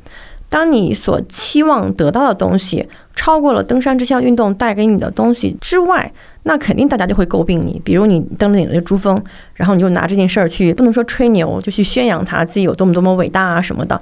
[0.48, 6.12] 当你所期望得到的东西超过了登山这项运动带给你的东西之外，
[6.44, 7.80] 那肯定大家就会诟病你。
[7.84, 9.22] 比如你登顶了珠峰，
[9.56, 14.00] 然后你就拿这件事儿去，不能说吹牛，就去宣扬他自己有多么多么伟大啊什么的。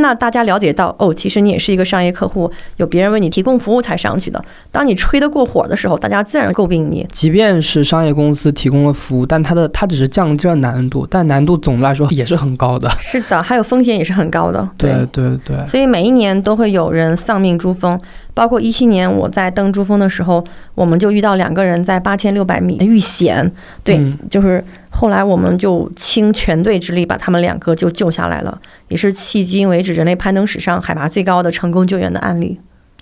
[0.00, 4.44] 那大家了解到，哦，其实你也是一个商业客户，有别人为你提供服务才上去的。
[4.70, 7.06] 当你吹得过火的时候，大家自然诟病你。
[7.12, 12.88] 即便是商业公司提供了服务，但它的它只是降低了难度，但难度总的来说也是很高的。
[12.98, 14.68] 是的，还有风险也是很高的。
[14.76, 15.56] 对对对。
[15.66, 17.98] 所以每一年都会有人丧命珠峰，
[18.34, 23.52] 包括一七年我在登珠峰的时候，我们就遇到两个人在八千六百米遇险，
[23.84, 32.58] 对，嗯就是后来我们就倾全队之力把他们两个就救下来了，也是迄今为止人类攀登史上海拔最高的成功救援的案例，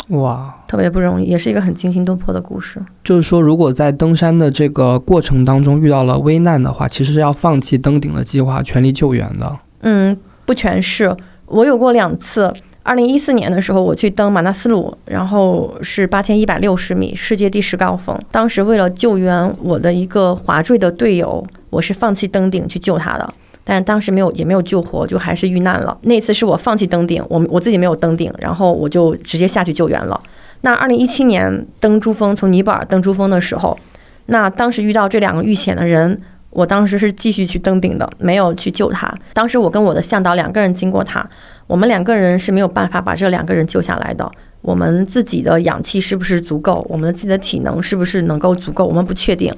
[0.08, 2.80] 哇，特别不容易，也是一个很惊心动魄的故事。
[3.02, 9.56] 就是说，如果在登山的这个过程当中遇到了危难的话，其实是要放弃登顶的计划，全力救援的。
[9.82, 12.52] 嗯，不全是，我有过两次。
[12.82, 18.16] 二零一四年的时候，我去登马纳斯鲁，然后是八千一百六十米，世界第十高峰。
[18.30, 21.44] 当时为了救援我的一个滑坠的队友，
[21.76, 25.96] 我是放弃登顶去救他的，但当时没有也没有救活，就还是遇难了。
[26.04, 30.18] 那次是我放弃登顶，我我自己没有登顶，然后我就直接下去救援了。
[30.62, 33.78] 那二零一七年登珠峰，从尼泊尔登珠峰的时候，
[34.26, 36.18] 那当时遇到这两个遇险的人。
[36.50, 39.14] 我当时是继续去登顶的，没有去救他。
[39.34, 41.28] 当时我跟我的向导两个人经过他，
[41.66, 44.26] 我们两个人是没有办法把这两个人救下来的。
[44.62, 46.82] 我们自己的氧气是不是足够？
[46.88, 48.86] 我们自己的体能是不是能够足够？
[48.86, 49.54] 我们不确定，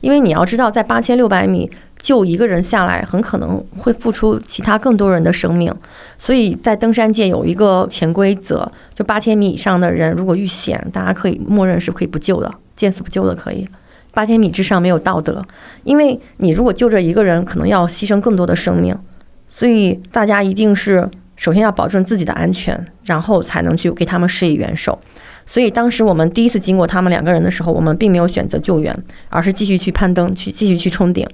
[0.00, 5.74] 因为你要知道，在八千六百米救一个人下来，很可能会付出其他更多人的生命。
[6.18, 13.68] 所以在登山界有一个潜规则，就八千米以上的人如果遇险，大家可以默认是可以不救的，见死不救的可以。
[14.12, 15.44] 八千米之上没有道德，
[15.84, 18.96] 因为你如果救这一个人，可能要牺牲更多的生命，
[19.46, 24.98] 所以大家一定是首先要保证自己的安全，然后才能去给他们施以援手。
[25.48, 28.94] 所以当时我们第一次经过他们两个人的时候，我们并没有选择救援，
[29.30, 31.26] 而是继续去攀登，去继续去冲顶。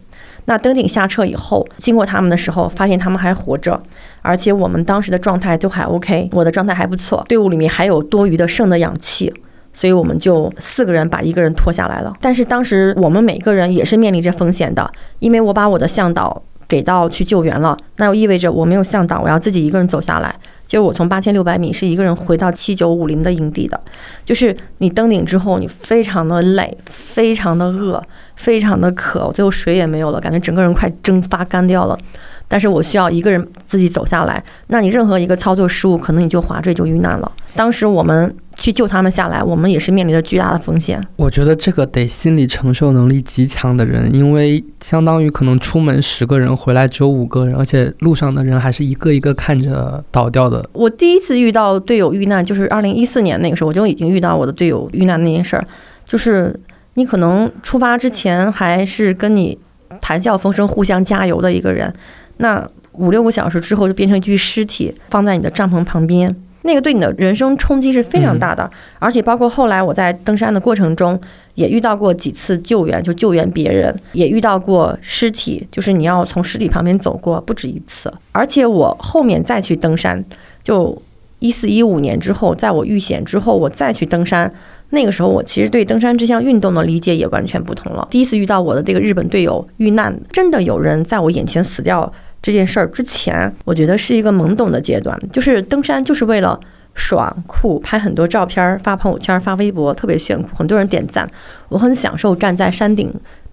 [0.44, 3.82] 那登顶下撤以后，经过他们的时候，发现他们还活着，
[4.22, 9.32] 而且我们当时的状态都还 OK，我的状态还不错，队伍里面还有多余的剩的氧气。
[9.72, 20.32] 所以我们就四个人把一个人拖下来了，但是当时我们每个人也是面临着风险的，因为我把我的向导给到去救援了，那又意味着我没有向导，我要自己一个人走下来。
[20.66, 23.80] 就是我从八千六百米是一个人回到七九五零的营地的，
[24.24, 28.02] 就是你登顶之后，你非常的累，非常的饿，
[28.36, 31.98] 非常的渴，我最后水也没有了，感觉整个人快蒸发干掉了。
[32.46, 37.32] 但是我需要一个人自己走下来，那你任何一个操作失误，可能你就滑坠就遇难了。
[37.54, 38.34] 当时我们。
[38.56, 41.04] 去救他们下来，我们也是面临着巨大的风险。
[41.16, 50.64] 我觉得这个得心理承受能力极强的人，因为相当于可能出门十个人，回来只有五个人，而且路上的人还是一个一个看着倒掉的。
[50.72, 55.66] 我第一次遇到队友遇难，就是二零一四年那个时候，我就已经遇到我的队友遇难那件事儿。
[56.06, 56.58] 就是
[56.94, 59.58] 你可能出发之前还是跟你
[60.00, 61.92] 谈笑风生、互相加油的一个人，
[62.36, 66.34] 那五六个小时之后就变成一具尸体，放在你的帐篷旁边。
[66.66, 71.18] 那个对你的人生冲击是非常大的，而且包括后来我在登山的过程中，
[71.56, 78.10] 也遇到过几次救援，就救援别人，也遇到过尸体，就是你要从尸体旁边走过不止一次。
[78.32, 80.24] 而且我后面再去登山，
[80.62, 81.00] 就
[81.38, 84.50] 一四一五年之后，在我遇险之后，我再去登山，
[84.88, 88.08] 那个时候我其实对登山这项运动的理解也完全不同了。
[88.10, 92.10] 第一次遇到我的这个日本队友遇难，真的有人在我眼前死掉。
[92.44, 96.60] 这件事儿之前，我觉得是一个懵懂的阶段，就是登山就是为了
[96.92, 101.26] 爽酷，拍很多照片发朋友圈、发微博，特别炫酷，很多人点赞。
[101.70, 103.10] 我很享受站在山顶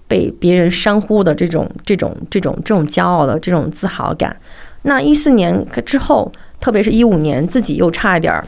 [0.10, 4.36] 被别人山呼的这种、这种、这种、这种骄傲的这种自豪感。
[4.82, 8.46] 那一四年之后，特别是一五年，自己又差一点儿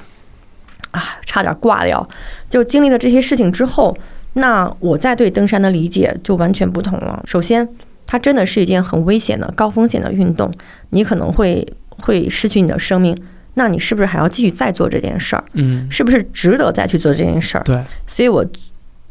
[0.91, 2.06] 啊，差点挂掉。
[2.49, 3.95] 就经历了这些事情之后，
[4.34, 7.23] 那我在对登山的理解就完全不同了。
[7.25, 7.65] 首先。
[8.13, 10.54] 它真的是一件很危险的高风险的运动，
[10.91, 13.17] 你可能会会失去你的生命，
[13.56, 15.43] 那你是不是还要继续再做这件事儿？
[15.54, 17.63] 嗯，是不是值得再去做这件事儿？
[17.63, 18.45] 对，所以我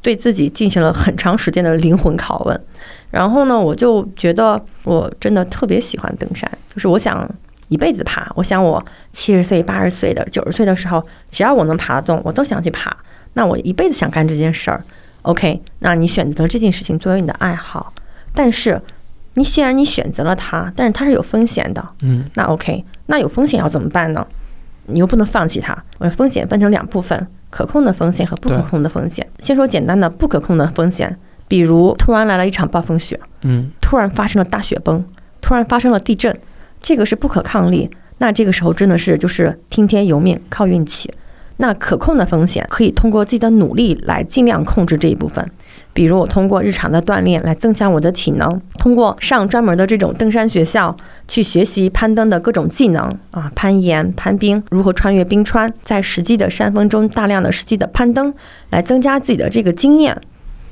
[0.00, 2.60] 对自己进行了很长时间的灵魂拷问，
[3.10, 7.28] 然后呢，我就觉得我真的特别喜欢登山，就是我想
[7.70, 8.80] 一辈子爬，我想我
[9.12, 12.96] 七十岁、八十岁的、九十岁的时候，只要我能爬得动，我都想去爬。
[13.32, 14.80] 那我一辈子想干这件事儿。
[15.22, 17.92] OK，那你选择这件事情作为你的爱好。
[18.34, 18.80] 但是，
[19.34, 24.26] 你既然你选择了它，但是它是有风险的，嗯，那 OK，那有风险要怎么办呢？
[24.86, 25.76] 你又不能放弃它。
[25.98, 29.26] 我风险分成两部分：可控的风险和不可控的风险。
[29.38, 31.16] 先说简单的不可控的风险，
[31.48, 35.04] 比如突然来了一场暴风雪，嗯，突然发生了大雪崩，
[35.40, 36.36] 突然发生了地震，
[36.82, 37.88] 这个是不可抗力。
[38.18, 41.12] 那这个时候真的是就是听天由命，靠运气。
[41.58, 45.48] 那可控的风险可以通过自己的努力来尽量控制这一部分。
[45.94, 50.96] 比如我通过日常的锻炼来增强我的体能，通过上专门的这种登山学校
[51.28, 58.32] 去学习攀登的各种技能啊，攀岩、攀冰，如何穿越冰川，在实际的山峰中大量的实际的攀登，
[58.70, 60.18] 来增加自己的这个经验。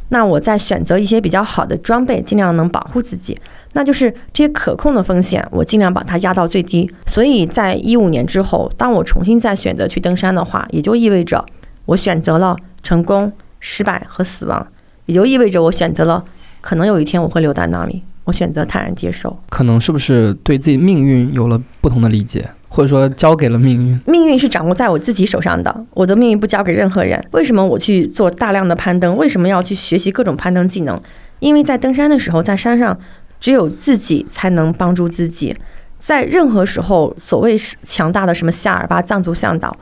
[0.09, 3.39] 那我再选择一些比较好的装备，尽量能保护自己。
[3.75, 6.91] 那就是这些可控的风险，我尽量把它压到最低。
[7.07, 11.45] 所以在一五年之后，当我重新再选择去登山的话，也就意味着
[11.85, 14.67] 我选择了成功、失败和死亡。
[15.11, 16.25] 也就意味着我选择了，
[16.61, 18.01] 可能有一天我会留在那里。
[18.23, 19.37] 我选择坦然接受。
[19.49, 24.01] 可能是不是对自己命运有了不同的理解，或者说交给了命运？
[24.07, 27.20] 命运是掌握在我自己手上的，我的命运不交给任何人。
[27.33, 29.16] 为什么我去做大量的攀登？
[29.16, 31.01] 为什么要去学习各种攀登技能？
[31.40, 32.96] 因为在登山的时候，在山上
[33.40, 35.57] 只有自己才能帮助自己。
[35.99, 39.77] 在任何时候，所谓强大的什么夏尔巴藏族向导。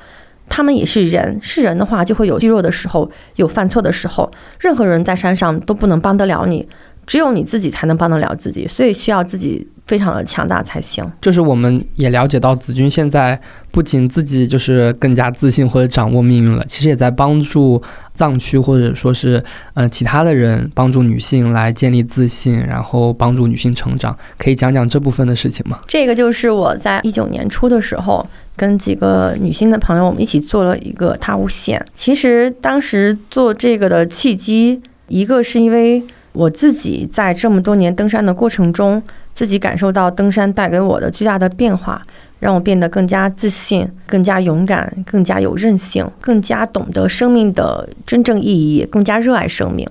[0.48, 4.30] 他们也是人，是人的话就会有虚弱的时候，有犯错的时候。
[4.58, 6.68] 任何人在山上都不能帮得了你，
[7.06, 9.68] 只有你自己才能帮得了自己，所以需要自己。
[9.88, 11.02] 非常的强大才行。
[11.18, 17.82] 就是我们也了解到，子君现在不仅自己就是更加自信或者掌握命运了，其实也在帮助
[18.12, 24.14] 藏区或者说是呃其他的人，帮助女性来建立自信，然后帮助女性成长。
[24.36, 25.80] 可以讲讲这部分的事情吗？
[25.86, 31.82] 这个就是我在一九年初的时候，跟几个女性的朋友，我们一起做了一个踏雾线。
[31.94, 39.02] 其实当时做这个的契机，一个是因为我自己在这么多年登山的过程中。
[39.38, 42.02] 自己感受到登山带给我的巨大的变化，
[42.40, 49.88] 让我变得更加自信、更加勇敢、更加有韧性、更加懂得生命的真正意义、更加热爱生命。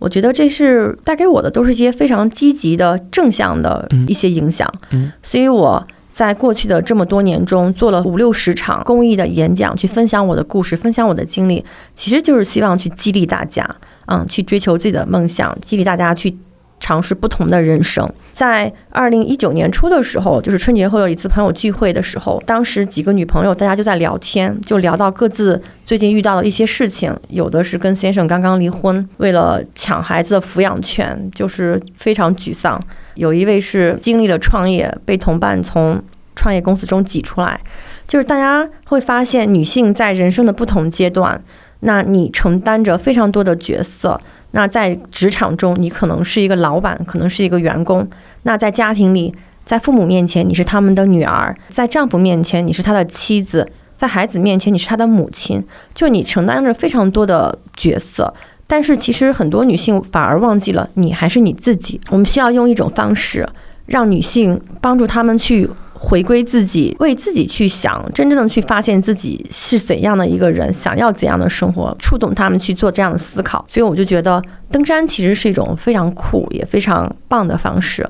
[0.00, 4.68] 我觉得这是带给我的都是一些非常积极的、正向的一些影响。
[4.90, 5.86] 嗯，所以我
[6.18, 11.64] 在过去的这么多年中做了五六十场公益的演讲，去分享我的故事、分享我的经历，
[11.94, 13.64] 其实就是希望去激励大家，
[14.06, 16.36] 嗯，去追求自己的梦想，激励大家去。
[16.80, 18.08] 尝试不同的人生。
[18.32, 32.78] 在二零一九年初的时候，就是春节后有一次朋友聚会的时候，当时几个女朋友大家就在聊天，就聊到各自最近遇到的一些事情，有的是跟先生刚刚离婚，为了抢孩子的抚养权，就是非常沮丧；
[33.18, 36.00] 有一位是经历了创业，被同伴从
[36.36, 37.60] 创业公司中挤出来，
[38.06, 41.42] 就是大家会发现，女性在人生的不同阶段，
[41.80, 44.20] 那你承担着非常多的角色。
[44.52, 48.04] 那在职场中，你可能是一个老板，可能是一个员工；
[48.44, 53.66] 那在家庭里，在父母面前，你是他们的女儿；在丈夫面前，你是他的妻子；
[53.96, 55.66] 在孩子面前，你是他的母亲。
[55.92, 58.32] 就你承担着非常多的角色，
[58.68, 62.00] 但是其实很多女性反而忘记了，你还是你自己。
[62.10, 63.48] 我们需要用一种方式，
[63.86, 65.68] 让女性帮助他们去。
[66.00, 73.66] 回归自己，为自己去想，真正的去发现自己是怎样的一个人，想要怎样的生活，触动他们去做这样的思考。
[73.68, 74.40] 所以我就觉得
[74.70, 78.08] 登山其实是一种非常酷也非常棒的方式。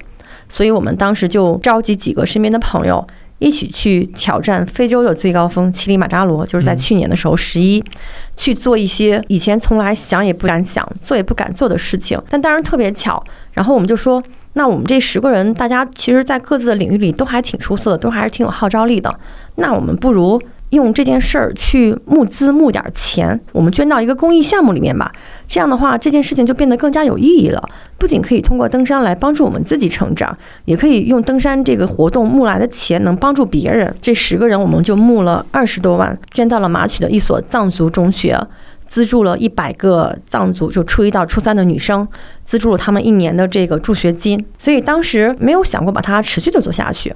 [0.51, 3.03] 所以我们当时就召集几个身边的朋友
[3.39, 7.83] 一起去挑战非洲的最高峰乞力马扎罗，就是在去年的时候十一，
[8.37, 12.21] 去做一些以前从来想也不敢想、做也不敢做的事情。
[12.29, 13.23] 但当然特别巧，
[13.53, 14.23] 然后我们就说。
[14.55, 19.15] 那我们这十个人，大家其实，在各自的领域里都还挺出色的，都还是挺有号召力的。
[19.57, 25.11] 那我们不如用这件事儿去募资，募点钱，我们捐到一个公益项目里面吧。
[25.47, 27.63] 这样的话，这件事情就变得更加有意义了。
[27.97, 33.95] 不仅可以通过登山来帮助我们自己成长，也可以用登山这个活动募来的钱能帮助别人。
[34.03, 38.39] 这十个人，我们就募了二十多万，捐到了马曲的一所藏族中学。
[38.87, 42.09] 资助了一百个藏族，就初一到初三的女生，
[42.43, 44.43] 资助了他们一年的这个助学金。
[44.59, 47.15] 所以当时没有想过把它持续的做下去。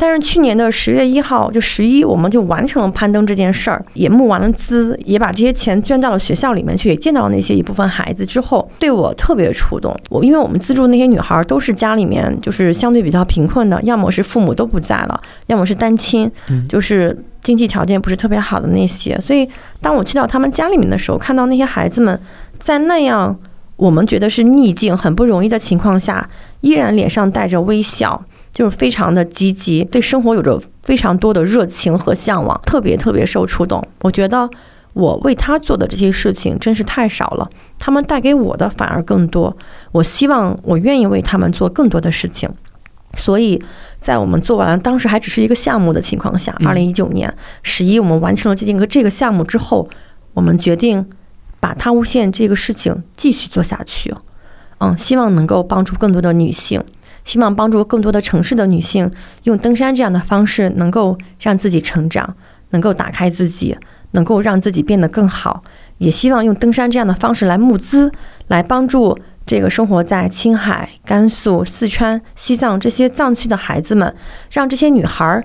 [0.00, 9.94] 但是去年的十月一号，就十一，我们就完成了攀登这件事儿，也募完了资，也把这些钱捐到了学校里面去，也见到了那些一部分孩子之后，对我特别触动。
[10.08, 16.30] 我因为我们资助那些女孩都是家里面就是相对比较贫困的，要么是父母都不在了，要么是单亲，
[16.66, 19.20] 就是经济条件不是特别好的那些。
[19.20, 19.46] 所以
[19.82, 22.18] 当我去到他们家里面的时候，看到那些孩子们
[22.58, 23.38] 在那样
[23.76, 26.26] 我们觉得是逆境、很不容易的情况下，
[26.62, 28.24] 依然脸上带着微笑。
[28.52, 33.82] 就是非常的积极，对生活有着非常多的热情和向往，特别特别受触动。
[34.02, 34.48] 我觉得
[34.92, 37.48] 我为他做的这些事情真是太少了，
[37.78, 39.56] 他们带给我的反而更多。
[39.92, 42.50] 我希望我愿意为他们做更多的事情。
[43.16, 43.60] 所以
[43.98, 47.32] 在我们做完了当时还只是一个项目的情况下，二零一九年
[47.62, 49.88] 十一我们完成了这件个这个项目之后，
[50.34, 51.04] 我们决定
[51.58, 54.14] 把他无限这个事情继续做下去。
[54.78, 56.82] 嗯，希望能够帮助更多的女性。
[57.30, 59.08] 希望帮助更多的城市的女性
[59.44, 62.34] 用登山这样的方式，能够让自己成长，
[62.70, 63.76] 能够打开自己，
[64.10, 65.62] 能够让自己变得更好。
[65.98, 68.10] 也希望用登山这样的方式来募资，
[68.48, 69.16] 来帮助
[69.46, 74.12] 这个生活在青海、甘肃、四川、西藏这些藏区的孩子们，
[74.50, 75.44] 让这些女孩儿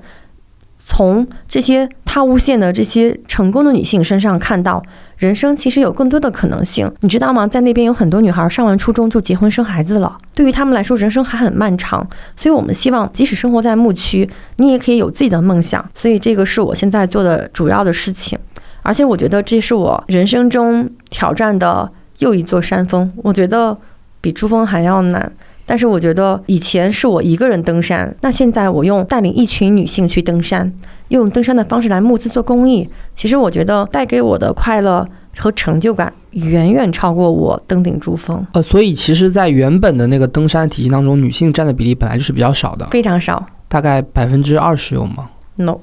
[0.79, 4.81] 从这些他无限的这些成功的女性身上看到。
[5.17, 7.47] 人生其实有更多的可能性，你知道吗？
[7.47, 10.17] 在那边有很多女孩上完初中就结婚生孩子了。
[10.33, 12.05] 对于他们来说，人生还很漫长。
[12.35, 15.83] 所以，我们希望即使生活在牧区，你也可以有自己的梦想。
[15.95, 18.37] 所以，这个是我现在做的主要的事情。
[18.81, 21.89] 而且，我觉得这是我人生中挑战的
[22.19, 23.09] 又一座山峰。
[23.17, 23.77] 我觉得
[24.19, 25.31] 比珠峰还要难。
[25.65, 30.71] 但是，我觉得以前是我一个人登山，那现在我用带领一群女性去登山。
[31.09, 38.45] 用登山的方式来募资做公益，其实我觉得带给我的快乐和成就感远远超过我登顶珠峰。
[38.53, 45.77] 呃，所以其实，在原本的那个登山体系当中，女性占的比例本来就是比较少的，非常少，大概百分之二十有吗？No。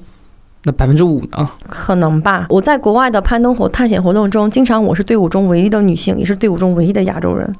[0.65, 1.49] 那百分之五呢？
[1.67, 2.45] 可能吧。
[2.49, 7.53] 我在国外的攀登活探险活动中，经常我是队伍中唯一的女性，也是队伍中唯一的亚洲人。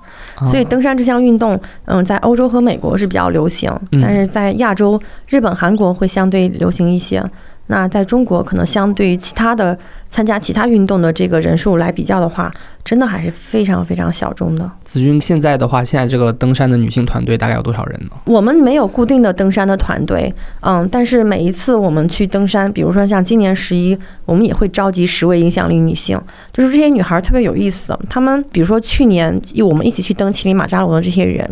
[0.48, 3.70] 所以登山这项运动，嗯，在欧洲和美国是比较流行，
[4.02, 4.98] 但是在亚洲，
[5.28, 7.22] 日本、韩国会相对流行一些。
[7.68, 9.78] 那在中国，可能相对于其他的
[10.12, 12.52] 参加其他运动的这个人数来比较的话，
[12.84, 14.70] 真的还是非常非常小众的。
[14.84, 18.18] 子君现在的话，现在这个登山的女性团队大概有多少人呢？
[18.26, 26.20] 我们没有固定的登山的团队，嗯，但是每一次我们去登山，比如说像今年十一，我们也会召集十位影响力女性，
[26.52, 27.98] 就是这些女孩特别有意思。
[28.10, 31.50] 她们比如说去年我们一起去登乞力马扎罗的这些人，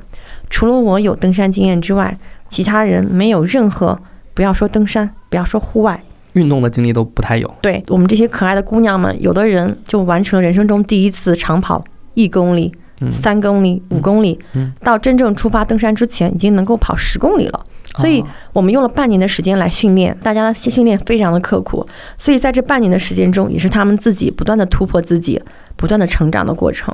[0.49, 2.15] 除了我有登山经验之外，
[2.49, 3.97] 其他人没有任何。
[4.33, 6.03] 不要说登山，不要说户外
[6.33, 7.51] 运动的经历都不太有。
[7.61, 12.71] 对我们这些可爱的姑娘们，有的人就完成了人生中第一次长跑，一公里、
[13.11, 14.37] 三公里、五公里，
[14.83, 17.65] 到真正出发登山之前，已经能够跑十公里了。
[17.97, 18.23] 所以
[18.53, 21.85] 我们用了半年的时间来训练，大家的训练非常的刻苦。
[22.17, 25.41] 所以在这半年的时间中，也是他们自己不断的突破自己、
[25.75, 26.93] 不断的成长的过程。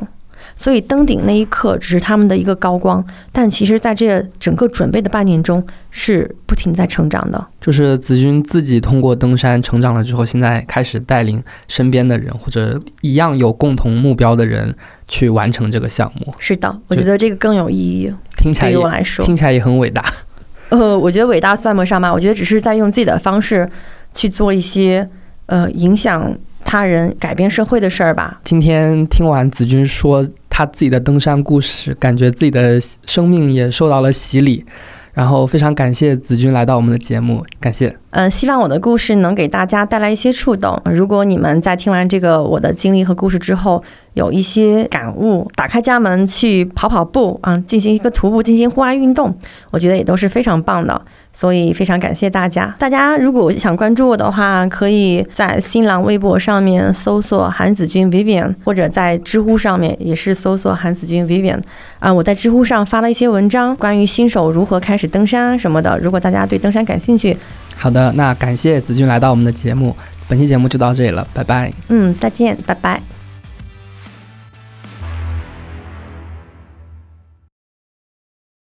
[0.58, 7.48] 所以登顶那一刻只是他们的一个高光，但其实在这整个准备的半年中是不停在成长的。
[7.62, 14.76] 就是子君自己通过登山成长了之后，现在开始带领身边的人或者一样有共同目标的人
[15.08, 16.34] 去完成这个项目。
[16.40, 18.12] 是的，我觉得这个更有意义。
[18.36, 20.04] 听起来对于我来说，听起来也很伟大。
[20.70, 23.70] 呃，我觉得伟大算不上吧，我觉得只是在用自己的方式
[24.14, 25.08] 去做一些
[25.46, 28.42] 呃影响他人、改变社会的事儿吧。
[28.44, 30.28] 今天听完子君说
[30.58, 34.66] 他自己的登山故事，感觉自己的生命也受到了洗礼。
[35.14, 37.96] 然后非常感谢子君来到我们的节目，感谢。
[38.12, 40.80] 嗯，希望我的故事能给大家带来一些触动。
[40.86, 43.84] 如果你们在听完这个我的经历和故事之后，
[44.14, 49.36] 有一些感悟，打开家门去跑跑步啊，进行一个徒步，进行户外运动，
[49.72, 51.00] 我觉得也都是非常棒的。
[51.40, 52.76] 所以非常感谢大家。
[52.80, 61.62] 大家如果想关注我的话，可以在新浪微博上面搜索韩子君 Vivian，或者在知乎上面也是搜索韩子君 Vivian。
[62.00, 65.96] 啊，我在知乎上发了一些文章，关于新手如何开始登山什么的。
[66.00, 67.38] 如果大家对登山感兴趣，
[67.76, 69.96] 好的，那感谢子君来到我们的节目。
[70.28, 71.72] 本期节目就到这里了，拜拜。
[71.90, 73.17] 嗯，再见，拜拜。